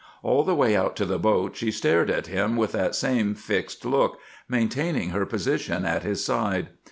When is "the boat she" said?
1.05-1.69